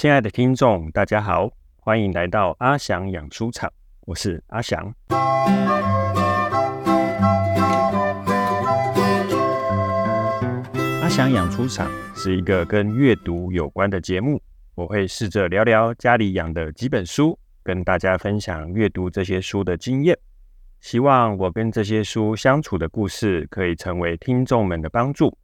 [0.00, 1.50] 亲爱的听众，大家好，
[1.80, 3.68] 欢迎来到阿翔养猪场，
[4.02, 4.94] 我是阿翔。
[11.02, 14.40] 阿翔养猪场是一个跟阅读有关的节目，
[14.76, 20.16] 我会试着聊聊家里养的几本书，跟大家分享阅读这些书的经验。
[20.78, 25.36] 希望我跟这些书相处的故事，可以成为听众们的帮助，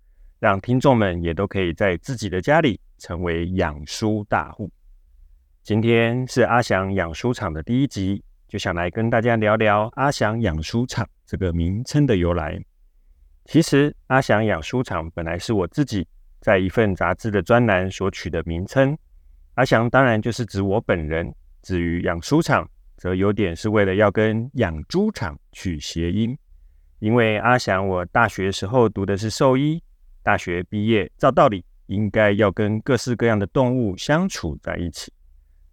[0.45, 4.71] 让听众们也都可以在自己的家里成为养书大户。
[5.63, 12.63] 今天是阿翔养书场的第一集，就想来跟大家聊聊阿翔养书场这个名称的由来。
[13.47, 16.07] 其实，阿翔养书场本来是我自己
[16.43, 18.95] 在一份杂志的专栏所取的名称。
[19.55, 22.69] 阿翔当然就是指我本人，至于养书场。
[22.99, 26.37] 则有点是为了要跟养猪场取谐音，
[26.99, 29.83] 因为阿翔我大学时候读的是兽医，
[30.25, 35.13] 大学毕业照道理应该要跟各式各样的动物相处在一起，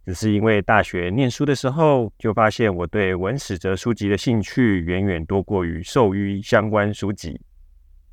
[0.06, 7.40] 只是因为大学念书的时候就发现我对文史哲书籍的兴趣远远多过于兽医相关书籍，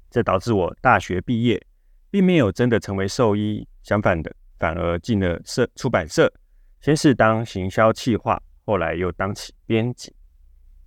[0.08, 1.60] 这导致我大学毕业
[2.08, 6.32] 并没有真的成为兽医，相反的反而进了社出版社，
[6.80, 8.41] 先是当行销企划。
[8.64, 10.14] 后来又当起编辑，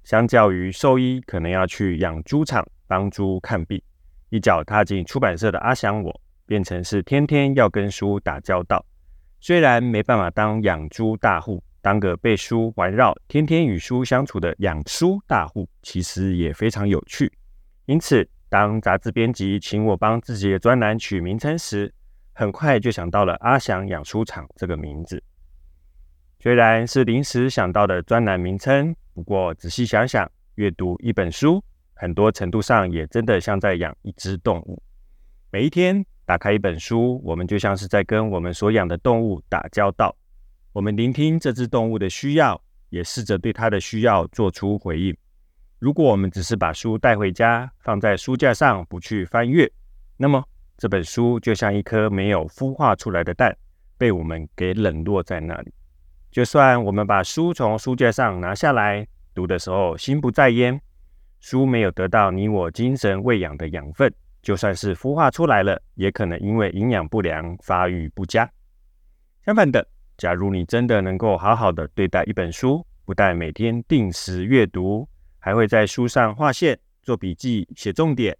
[0.04, 3.82] 相较于兽医可能要去养猪场帮猪看病，
[4.32, 8.86] 一脚踏进出版社的阿翔，我变成是天天要跟书打交道。
[9.42, 17.30] 虽然没办法当养猪大户，当个被书环绕、天天与书相处的养书大户，其实也非常有趣。
[17.88, 21.94] 因此，当杂志编辑请我帮自己的专栏取名称时，
[22.32, 25.22] 很快就想到了阿翔养书场这个名字。
[26.40, 31.62] 虽然是临时想到的专栏名称，不过仔细想想，阅读一本书，
[32.02, 34.82] 很多程度上也真的像在养一只动物。
[35.52, 40.16] 每一天打开一本书，我们就像是在跟我们所养的动物打交道。
[40.74, 45.16] 我们聆听这只动物的需要，也试着对它的需要做出回应。
[45.78, 49.72] 如果我们只是把书带回家，放在书架上不去翻阅，
[50.18, 50.44] 那么
[50.80, 53.56] 这本书就像一颗没有孵化出来的蛋，
[54.00, 55.72] 被我们给冷落在那里。
[56.32, 60.82] 就算我们把书从书架上拿下来读的时候，心不在焉，
[61.42, 64.14] 书没有得到你我精神喂养的养分，
[64.44, 68.50] 就算是孵化出来了，也可能因为营养不良发育不佳。
[69.44, 69.86] 相反的，
[70.18, 75.10] 假如你真的能够好好的对待一本书，不但每天定时阅读，
[75.40, 78.38] 还会在书上画线、做笔记、写重点。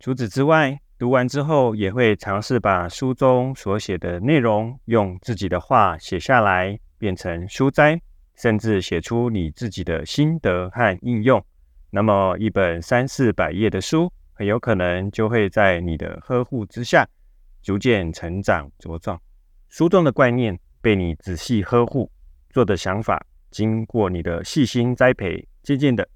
[0.00, 8.00] 除此之外，读完之后，也会尝试把书中所写的内容用自己的话写下来，变成书摘，
[8.36, 11.44] 甚至写出你自己的心得和应用。
[11.96, 17.08] 那么，一本三四百页的书，很有可能就会在你的呵护之下，
[17.62, 19.16] 逐渐成长茁壮。
[19.68, 22.10] 书中的观念被你仔细呵护，
[22.50, 26.08] 做的想法经过你的细心栽培，渐渐的，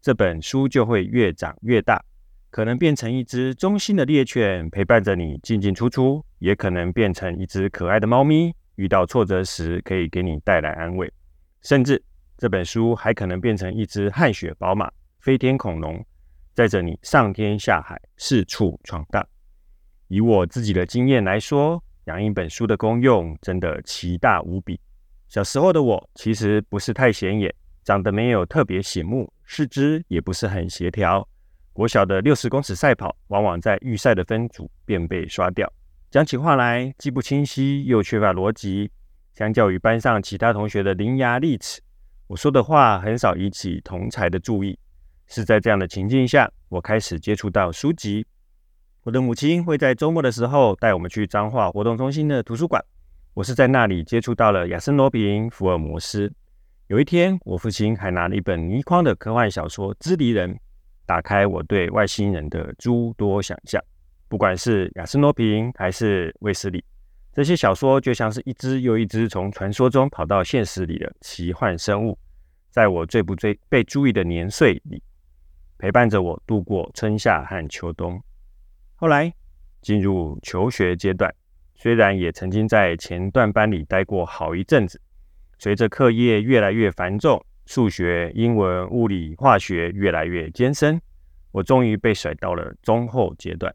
[0.00, 2.00] 这本书就会越长越大。
[2.50, 11.12] 可能变成一只忠心的猎犬，陪伴着你进进出出；也可能变成一只可爱的猫咪，遇到挫折时可以给你带来安慰。
[11.62, 12.00] 甚至
[12.38, 14.88] 这本书还可能变成一只汗血宝马、
[15.20, 16.02] 飞天恐龙，
[16.54, 19.26] 载着你上天下海，四处闯荡。
[20.08, 24.80] 以我自己的经验来说，养一本书的功用真的奇大无比。
[25.28, 27.54] 小时候的我其实不是太显眼，
[27.84, 31.28] 长得没有特别醒目，四肢也不是很协调。
[31.74, 35.70] 国小的六十公尺赛跑，往往在预赛的分组便被刷掉。
[36.10, 38.90] 讲起话来既不清晰又缺乏逻辑，
[39.34, 41.82] 相较于班上其他同学的伶牙俐齿，
[42.26, 44.78] 我说的话很少引起同才的注意。
[45.30, 48.26] 是在这样的情境下，我开始接触到书籍。
[49.04, 52.84] 我的母亲会在周末的时候带我们去彰化活动中心的图书馆，
[53.32, 56.30] 我是在那里接触到了亚森罗平、福尔摩斯。
[56.88, 60.52] 有一天，我父亲还拿了一本倪匡的科幻小说《知离人》。
[61.06, 63.82] 打开我对外星人的诸多想象，
[64.28, 66.84] 不管是亚森罗平还是卫斯理，
[67.32, 72.16] 这些小说就像是一只又一只从传说中跑到现实里的奇幻生物，
[72.70, 75.02] 在我最不最被注意的年岁里，
[75.80, 78.22] 陪伴着我度过春夏和秋冬。
[78.96, 79.32] 后来
[79.80, 81.34] 进入求学阶段，
[81.74, 85.00] 虽然也曾经在前段班里待过好一阵子，
[85.58, 87.42] 随着课业越来越繁重。
[87.64, 91.00] 数学、英文、物理、化学越来越艰深，
[91.52, 93.72] 我终于被甩到了中后阶段。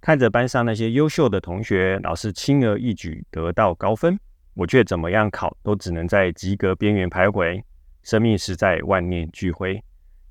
[0.00, 4.18] 看着班上那些优秀的同学，老是轻而易举得到高分，
[4.54, 7.62] 我却怎么样考都只能在及格边缘徘徊，
[8.02, 9.80] 生命实在万念俱灰。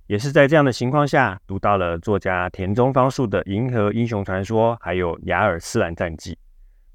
[0.08, 6.32] 也是在这样的情况下，读到了作家田中芳树的《银河英雄传说》，还有《雅尔斯兰战记》，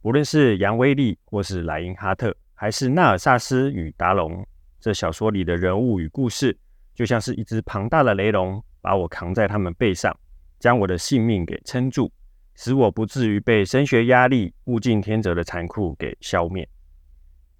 [0.00, 4.46] 无论是杨威利，或是莱因哈特，还是纳尔萨斯与达龙，
[4.80, 6.56] 这小说里的人物与故事，
[6.94, 10.18] 就像是一只庞大的雷龙，把我扛在他们背上，
[10.58, 12.10] 将我的性命给撑住，
[12.54, 16.66] 使我不至于被升学压力、物竞天择的残酷给消灭。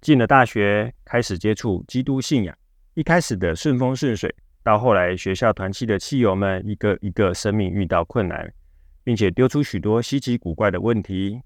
[0.01, 2.57] 进了大学，开始接触基督信仰，
[2.95, 4.33] 一开始的顺风顺水，
[4.63, 8.51] 到后来学校团契的汽友们一个一个生命遇到困难，
[9.03, 11.41] 并且丢出许多稀奇古怪的问题。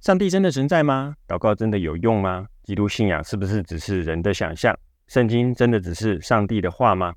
[0.00, 1.16] 上帝真的存在吗？
[1.26, 2.46] 祷告真的有用吗？
[2.62, 4.78] 基督信仰是不是只是人的想象？
[5.08, 7.12] 圣经真的只是上帝的话吗？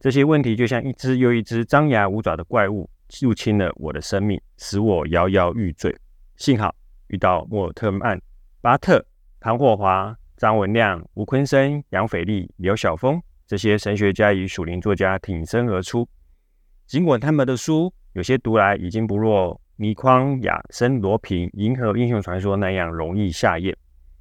[0.00, 2.88] 这些问题就像一只又一只张牙舞爪的怪物，
[3.20, 5.94] 入侵了我的生命，使我摇摇欲坠。
[6.36, 6.74] 幸好
[7.08, 8.18] 遇到莫尔特曼、
[8.62, 9.04] 巴特、
[9.40, 16.08] 唐霍华、张文亮、吴坤生、杨斐利、刘晓峰这些神学家与属灵作家挺身而出。
[16.86, 19.60] 尽管他们的书有些读来已经不若。
[19.76, 23.74] 米匡、亚森、罗平、银河英雄传说那样容易下咽，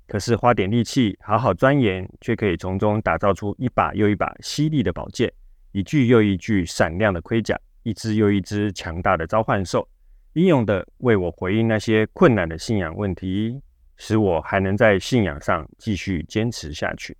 [0.07, 5.31] 可是花点力气好好钻研，却可以从中打造出一把又一把犀利的宝剑，
[5.71, 9.87] 一具又一具闪亮的盔甲，一只又一只强大的召唤兽，
[10.33, 13.61] 英勇的为我回应那些困难的信仰问题，
[13.95, 17.15] 使我还能在信仰上继续坚持下去。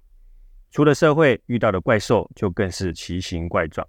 [0.73, 3.87] 除了社会遇到的怪兽，就更是奇形怪状。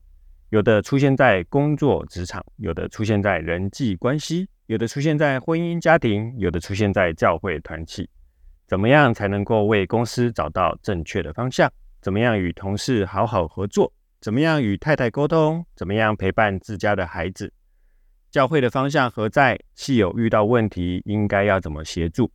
[0.50, 8.06] 有的出现在工作职场，有的出现在人际关系，有的出现在婚姻家庭，有的出现在教会团体。
[8.66, 11.72] 怎么样才能够为公司找到正确的方向？
[12.02, 13.90] 怎么样与同事好好合作？
[14.20, 15.64] 怎么样与太太沟通？
[15.74, 17.50] 怎么样陪伴自家的孩子？
[18.30, 19.58] 教会的方向何在？
[19.74, 22.30] 系友遇到问题应该要怎么协助？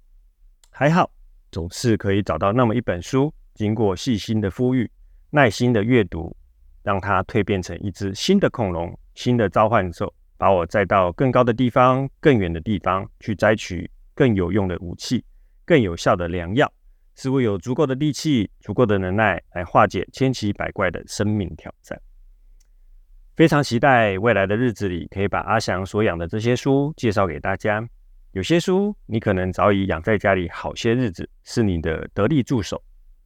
[0.72, 1.12] 还好，
[1.52, 4.90] 总是可以找到那么一本书，经过细心的呼吁，
[5.32, 6.34] 耐心的阅读。
[6.82, 15.24] 让它蜕变成一只新的恐龙，新的召唤兽，把我载到更高的地方、更远的地方，去摘取更有用的武器、
[15.66, 16.72] 更有效的良药，
[17.16, 22.02] 使我有足够的力气、足够的能耐来化解千奇百怪的生命挑战。
[23.36, 27.86] 非常期待未来的日子里，可以把阿翔所养的这些书介绍给大家。
[28.32, 32.78] 有些书你可能早已养在家里好些日子，是你的得力助手；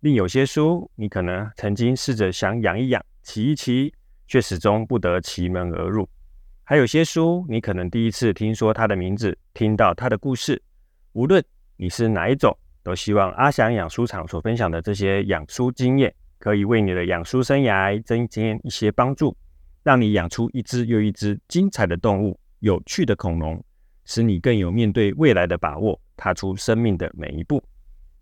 [0.03, 3.01] 另有些书，你可能曾经试着想养一养。
[3.21, 3.94] 骑一骑，
[4.27, 6.05] 却始终不得其门而入。
[6.65, 10.61] 还有些书，你可能第一次听说它的名字，听到它的故事。
[11.13, 11.41] 无论
[11.77, 12.53] 你是哪一种，
[12.83, 19.33] 都希望阿翔养书场所分享的这些养书经验，可以为你的养书生涯增添一些帮助，
[19.83, 23.63] 让你养出一只又一只精彩的动物、有趣的恐龙，
[24.03, 27.63] 使你更有面对未来的把握，踏出生命的每一步。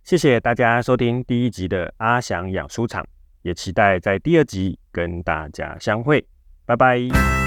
[0.03, 3.05] 谢谢大家收听第一集的阿祥养书场。
[3.43, 6.23] 也期待在第二集跟大家相会，
[6.63, 7.40] 拜拜。